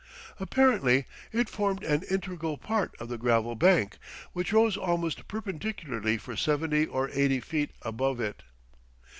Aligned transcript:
Apparently 0.39 1.05
it 1.31 1.47
formed 1.47 1.83
an 1.83 2.01
integral 2.09 2.57
part 2.57 2.95
of 2.99 3.07
the 3.07 3.19
gravel 3.19 3.53
bank, 3.53 3.99
which 4.33 4.51
rose 4.51 4.75
almost 4.75 5.27
perpendicularly 5.27 6.17
for 6.17 6.35
seventy 6.35 6.87
or 6.87 7.11
eighty 7.13 7.39
feet 7.39 7.69
above 7.83 8.19
it. 8.19 8.41